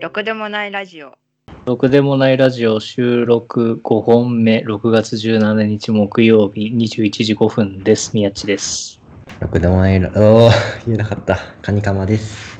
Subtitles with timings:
[0.00, 1.18] ろくでもないラジオ。
[1.66, 8.12] ろくでもないラジオ収録5本目、6月17日木曜日21時5分です。
[8.14, 8.98] 宮地です。
[9.40, 11.36] ろくでもないら、おー、言えなかった。
[11.60, 12.58] カニカマです。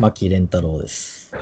[0.00, 1.32] 牧蓮太郎です。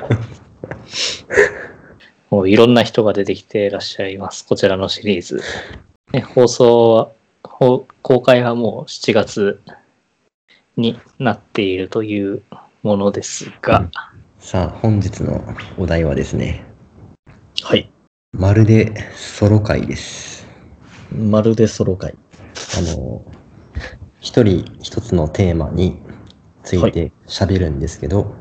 [2.28, 4.46] もういろんな人が出てきていらっしゃいます。
[4.46, 5.40] こちらのシリーズ。
[6.12, 7.08] ね、放送は、
[7.42, 9.62] ほ公開はもう7月
[10.76, 12.42] になっているという
[12.82, 13.88] ものですが、
[14.40, 15.44] さあ、本日の
[15.76, 16.64] お題はですね、
[17.62, 17.92] はい。
[18.32, 20.46] まるでソロ会です。
[21.14, 22.16] まるでソロ会。
[22.78, 23.22] あの、
[24.18, 26.00] 一人一つのテーマに
[26.64, 28.34] ついて喋るんですけど、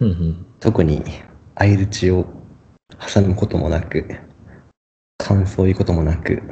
[0.00, 0.46] うんうん。
[0.58, 1.04] 特に
[1.54, 2.26] 相づちを
[2.98, 4.04] 挟むこともなく、
[5.16, 6.42] 感想を言うこともなく、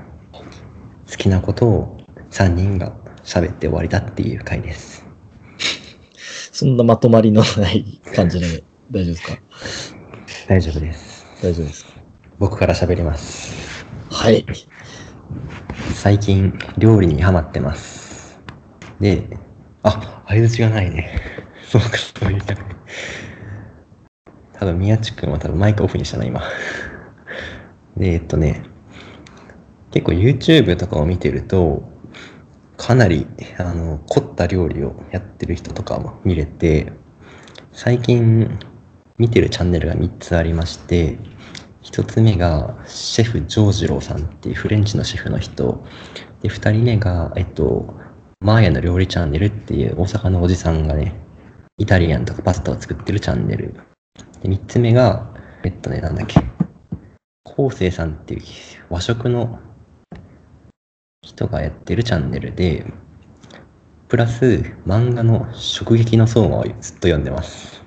[1.10, 1.98] 好きなことを
[2.30, 2.92] 3人が
[3.24, 4.99] 喋って終わりだっていう回です。
[6.60, 9.38] そんなまとまりのない感じで大丈夫ですか？
[10.46, 11.24] 大丈夫です。
[11.42, 11.92] 大丈夫ですか？
[12.38, 13.86] 僕から喋ります。
[14.10, 14.44] はい。
[15.94, 18.38] 最近料理にハマってます。
[19.00, 19.38] で、
[19.84, 21.18] あ、相づちがないね。
[21.66, 22.64] そうか、そういうじゃない。
[24.52, 26.42] 多分宮地君は多分マイクオフにしたな、今。
[27.96, 28.64] で、えっとね、
[29.92, 31.89] 結構 YouTube とかを見てると、
[32.80, 33.26] かなり、
[33.58, 36.90] あの、凝った料理をやってる人とかも見れて、
[37.72, 38.58] 最近
[39.18, 41.18] 見てるチャンネルが3つありまして、
[41.82, 45.84] 1つ目がシェフジョージローさんっていうフレンチのシェフの人、
[46.40, 47.94] で、2人目が、えっと、
[48.40, 51.14] マーヤの料理チャンネルっていう大阪のおじさんがね、
[51.76, 53.74] イタリアンとかパスタを作ってるチャンネル。
[54.40, 56.40] で、3つ目が、えっとね、なんだっけ、
[57.44, 58.42] 昴生さんっていう
[58.88, 59.60] 和食の
[61.22, 62.84] 人がやってるチャンネルで、
[64.08, 67.84] プラス漫画の食撃の相馬をずっと読んでます。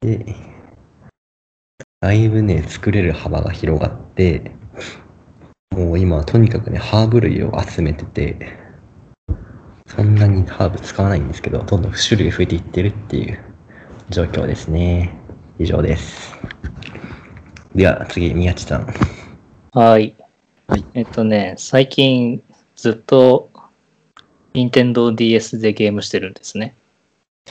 [0.00, 0.34] で、
[2.00, 4.52] だいぶね、作れる幅が広がって、
[5.70, 8.56] もう今はとにかくね、ハーブ類を集めてて、
[9.86, 13.38] そんなにハーブ使わないんですけど、どんどん種類増えていってるっていう
[14.08, 15.14] 状況ですね。
[15.58, 16.34] 以上です。
[17.74, 18.86] では次、宮地さん。
[19.72, 20.16] はい。
[20.72, 22.42] はいえっとね、最近
[22.76, 23.50] ずっと
[24.54, 26.74] Nintendo DS でゲームしてるんですね。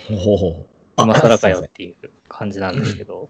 [0.08, 0.68] ほほほ。
[0.98, 3.30] 今更かよっていう感じなんですけど、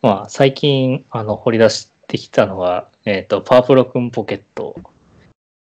[0.00, 4.76] まあ最近あの掘り出してきたのは、えっ、と、パワープロくんポケット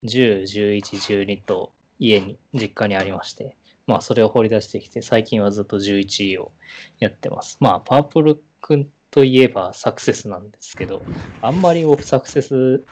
[0.07, 0.79] 10、11、
[1.25, 6.51] 12と家に、実家にありまして、まあそれを掘り出してきて、最近はずっと11を
[6.99, 7.59] やってます。
[7.61, 11.03] まあパワープロくんといえばサクセスなんですけど、
[11.43, 12.83] あんまり僕サクセス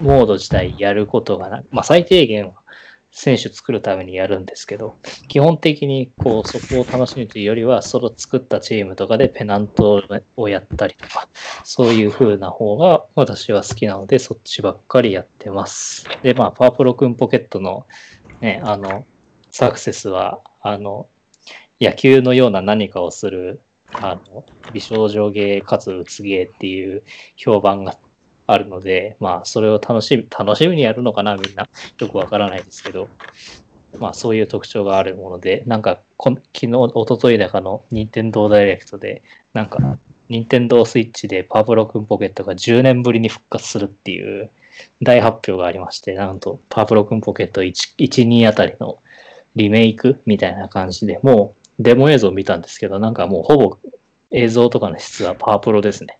[0.00, 2.62] モード自体やることがなまあ最低限は
[3.10, 4.96] 選手作るためにやるんですけど、
[5.28, 10.04] 基本的にこうそこを楽しむというよりは、その作ったチームとかでペナント
[10.36, 11.28] をやったりとか、
[11.64, 16.06] そういう風な方が私は好きなので、そっちばっかりやってます。
[16.22, 17.86] で、まあ、パワープロくんポケットの
[18.40, 19.06] ね、あの、
[19.50, 21.08] サクセスは、あの、
[21.80, 23.62] 野球のような何かをする、
[23.94, 27.02] あの、美少女芸かつうつ芸っていう
[27.36, 27.98] 評判が
[28.48, 31.68] あるので、まあ、それを楽しみ、楽しみにやるのかな、みんな。
[31.98, 33.08] よくわからないですけど、
[33.98, 39.22] まあ、そういう特徴があるもので、なんか、昨日、一昨日だかの任天堂ダイレクトで、
[39.52, 39.98] なんか、
[40.30, 44.50] 任天堂スイッチでパワプロくんポケットが10年ぶりに復活するっていう
[45.02, 48.98] 大発表がありまして、なんと、パワプロくんポケット1、1 2あたりの
[49.56, 53.78] リメイクみたいな感じで、もうデモ映像を見たんですけど、なんかもうほぼ
[54.30, 56.18] 映像とかの質はパワプロですね。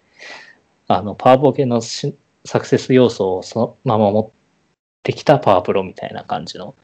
[0.88, 4.31] あの、パワポケのしサクセス要素をそのまま持っ
[5.03, 6.75] てきたパワプロみたいな感じの、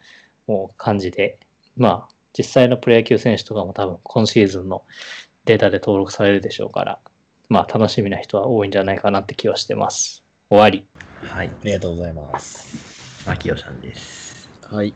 [0.47, 1.41] もう感じで、
[1.77, 4.85] まあ、実際のプロ野球選手とかも多分今シーズンの
[5.47, 7.01] データで登録されるでしょうから、
[7.49, 10.25] まあ楽しみな人は多いんじゃないかなって気はしてます。
[10.51, 10.87] 終わり。
[11.27, 11.49] はい。
[11.49, 13.29] ありがとうございます。
[13.29, 14.51] 牧代さんです。
[14.63, 14.95] はい。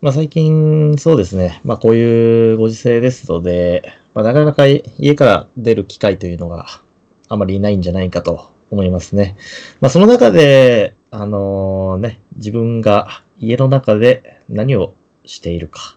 [0.00, 1.60] まあ最近、そうですね。
[1.64, 6.82] まあこういうご時世ですので、まあなかなか家から出る機会というのが
[7.28, 9.36] あまりいないんじゃないかと思いますね。
[9.80, 14.94] まあその中で、あのね、自分が家の中で何を
[15.24, 15.96] しているか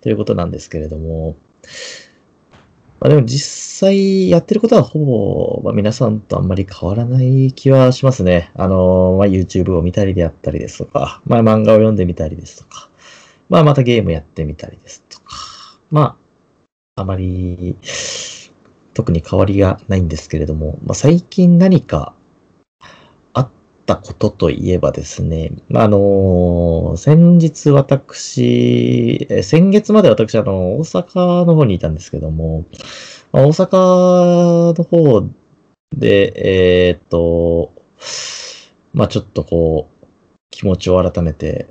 [0.00, 1.36] ということなんですけれども、
[3.00, 8.50] まあでも実際やってることはほぼ、まあ、皆さんとあんまり変わらない気はしますね。
[8.54, 12.90] あの、まあ、YouTube を見たりであったりですとか、まあ、漫画を読んでみたりですとか、
[13.48, 15.36] まあ、またゲームやってみたりですとか、
[15.90, 16.18] ま
[16.96, 17.76] あ、あまり、
[18.98, 22.16] 特に変わりがないんですけれども、まあ、最近何か
[23.32, 23.50] あっ
[23.86, 32.64] たことといえばですね、まあ、あの、先日私、先月まで私、あの、大阪の方にいたんですけども、
[33.30, 35.28] まあ、大阪の方
[35.96, 36.32] で、
[36.88, 37.72] えーっと、
[38.94, 40.06] まあちょっとこう、
[40.50, 41.68] 気持ちを改めて、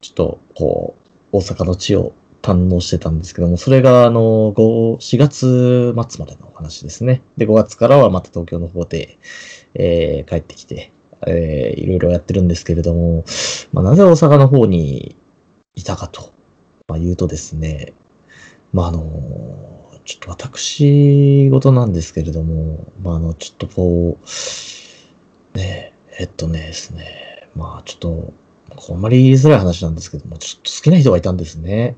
[0.00, 0.94] ちょっとこ
[1.32, 2.12] う、大阪の地を
[2.42, 7.22] 堪能してたんですけども、それがあの、5 4月末までのお話ですね。
[7.36, 9.18] で、5月からはまた東京の方で、
[9.74, 10.92] えー帰ってきて、
[11.26, 13.24] えーいろいろやってるんですけれども、
[13.72, 15.16] まあなぜ大阪の方に
[15.74, 16.32] いたかと、
[16.88, 17.94] まあ、言うとですね、
[18.72, 19.02] まああの
[20.04, 28.32] ちょっと私事なんですけれども、まああの、ちょっとこう、ねえ、っとねですね、まあちょっと、
[28.76, 31.96] あんまり言いづらい話なんですけども、ちょっと好きな人がいたんですね。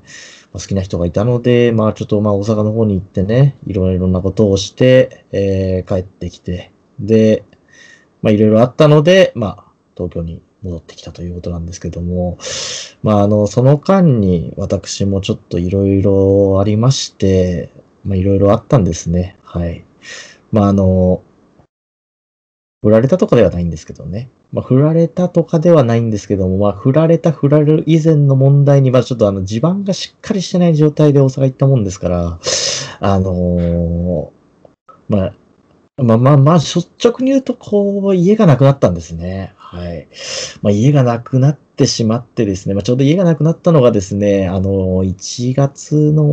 [0.53, 7.43] まあ、好きな人がいたので、まあちょっとまあ大阪の方に行ってね、いろいろなことをして、えー帰ってきて、で、
[8.21, 12.37] まあいろいろあったので、まあ東京に戻ってきたということなんですけども、
[13.03, 17.71] まああの、その間に私もちょっといろいろありまして、
[18.03, 19.37] まあいろいろあったんですね。
[19.43, 19.85] はい。
[20.51, 21.21] まああの、
[22.81, 24.29] 振られたとかではないんですけどね。
[24.55, 32.39] まあ振られたとかではないんですけども、まあ振られた振られる以前の問題に、まあちょっとあの地盤がしっかりしてない状態で大阪行ったもんですから、
[33.01, 34.31] あの
[35.09, 35.35] まあ、
[35.97, 39.53] まあまあまあ、率直に言うと、こう、家がなくなったんですね。
[39.55, 40.09] はい。
[40.61, 46.23] まあ、家がなくなってしまってですね、まあ、ちょうど家がなくなったのがですね、あの、1月の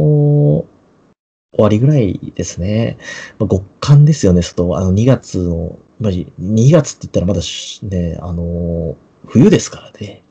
[1.55, 2.99] 終わりぐらいですね。
[3.39, 4.77] まあ、極寒ですよね、外。
[4.77, 7.41] あの、2月の、まあ、2月って言ったらまだ
[7.83, 8.97] ね、あの、
[9.27, 10.25] 冬ですからね。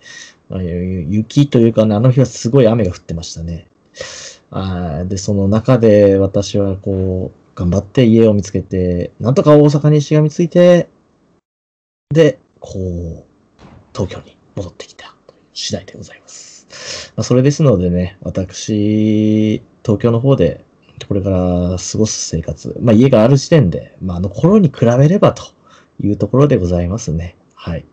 [0.59, 3.67] 雪というかね、あの日はすごい雨が降ってましたね。
[4.49, 10.89] あで、その中で私はこう、頑張って家を見つけて、なんとか大阪にしがみついて、
[12.13, 13.23] で、こう、
[13.93, 15.15] 東京に戻ってきた
[15.53, 17.13] 次第でございます。
[17.15, 20.65] まあ、それですのでね、私、東京の方で、
[21.07, 25.60] これから過ごす生活、まあ家がある時点で、まああの頃に比べればと
[26.01, 27.37] いうところでございますね。
[27.55, 27.85] はい。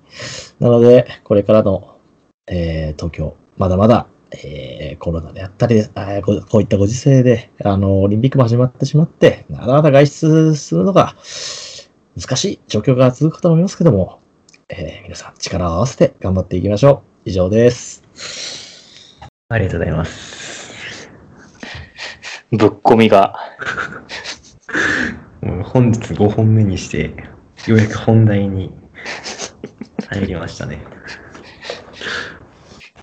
[0.60, 1.99] なので、これからの、
[2.46, 11.14] えー東京、まだまだ、えーコロナであったり、あーここういったご時世で、あの、オリンピックも始まってしまって、なかなか外出するのが
[12.16, 14.20] 難しい状況が続くかと思いますけども、
[14.70, 17.28] えー皆さん力を合わせて頑張っていきましょう。
[17.28, 18.02] 以上です。
[19.50, 21.10] ありがとうございます。
[22.52, 23.34] ぶっ込みが。
[25.64, 27.14] 本日5本目にして、
[27.66, 28.72] ようやく本題に
[30.10, 30.84] 入りましたね。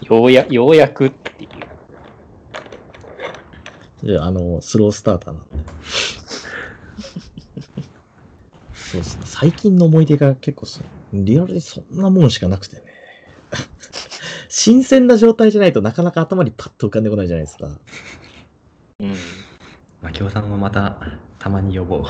[0.02, 1.50] ようや、ようやくっていう。
[4.04, 5.72] じゃあ、あの、スロースターターなんで。
[8.74, 9.26] そうですね。
[9.26, 10.82] 最近の思い出が結構そ、
[11.14, 12.84] リアルにそんなもんしかなくてね。
[14.50, 17.82] 新鮮な状態じゃないとなかなか頭にパッと浮かんでこないじゃないですか。
[19.00, 19.10] うん。
[20.02, 21.00] まあ、京さんもまた、
[21.40, 22.04] たまに呼ぼう。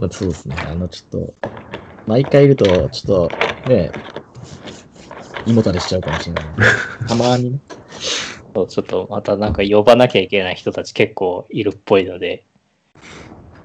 [0.00, 0.56] まあ、そうですね。
[0.56, 1.34] あの、ちょっと、
[2.06, 3.92] 毎回いると、ちょっと、ね、
[5.46, 6.44] 胃もたれしちゃうかもしれない。
[7.06, 7.58] たまにね。
[8.54, 12.44] そうちょっとまたなんか呼ばなきゃいけない人たち結構いるっぽいので、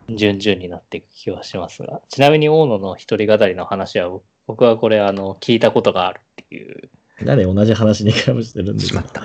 [0.10, 2.02] 順々になっていく気はしますが。
[2.08, 6.90] ちなみに大野の一人語りの話は、僕はこれあの、聞いたことがあるっていう。
[7.24, 9.24] なんで同じ話に絡むしてるんですかしまった。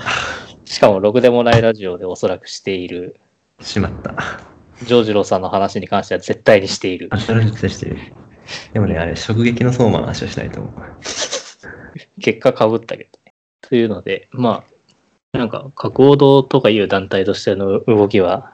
[0.64, 3.16] しかも、ろくでもないラジオでおそらくしている、
[3.60, 4.49] しまった。
[4.84, 7.18] ジョージローさんの話に関しては絶対にしているあ、。
[7.18, 7.98] それ絶対してる。
[8.72, 10.74] でもね、あれ、直撃の相馬の話をしないと思う。
[12.20, 13.32] 結果被ったけどね。
[13.60, 14.64] というので、ま
[15.34, 18.52] あ、なんか、角王堂とかいう団体としての動きは、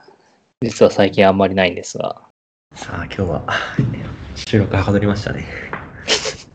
[0.60, 2.22] 実は最近あんまりないんですが、
[2.74, 3.46] さあ、今日は、
[4.34, 5.46] 収録はかどりましたね。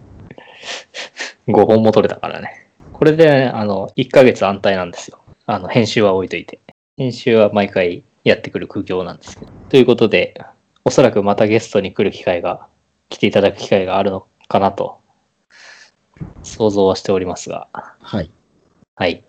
[1.48, 2.68] 5本も取れたからね。
[2.94, 5.20] これで、ね、あの、1ヶ月安泰なんですよ。
[5.48, 6.60] あの、編集は置いといて。
[6.98, 9.52] 編集は毎回やってくる苦行なんですけど。
[9.70, 10.40] ということで、
[10.84, 12.68] おそらくまたゲストに来る機会が、
[13.10, 15.00] 来ていただく機会があるのかなと、
[16.44, 18.32] 想像はしておりますが、はい。
[18.96, 19.24] はい。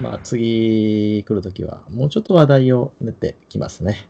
[0.00, 4.08] まあ、次来るときは、もうちょっと話題を練ってきますね。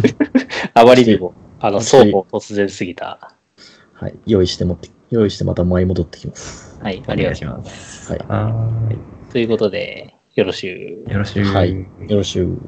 [0.74, 3.34] あまりにも、 あの、私双方突然すぎた。
[3.94, 4.14] はい。
[4.26, 6.78] 用意して持って、用意してまた舞い戻ってきます。
[6.82, 8.06] はい、ありがとうございます。
[8.06, 8.12] す。
[8.12, 8.70] はいは
[9.30, 11.10] ということで、よろしゅう。
[11.10, 11.12] い。
[11.12, 11.44] よろしく。
[11.44, 11.72] はい。
[11.72, 11.86] よ
[12.16, 12.58] ろしゅう。